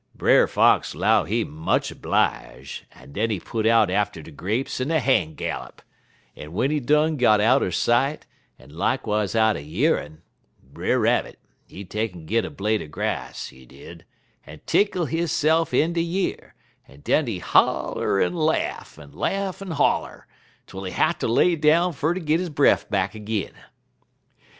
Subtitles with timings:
[0.15, 4.89] "Brer Fox 'low he much 'blige, en den he put out atter de grapes in
[4.89, 5.83] a han' gallop,
[6.35, 8.25] en w'en he done got outer sight,
[8.57, 10.23] en likewise outer year'n,
[10.63, 11.37] Brer Rabbit,
[11.67, 14.03] he take'n git a blade er grass, he did,
[14.47, 16.55] en tickle hisse'f in de year,
[16.87, 20.25] en den he holler en laff, en laff en holler,
[20.65, 23.51] twel he hatter lay down fer ter git he breff back 'gin.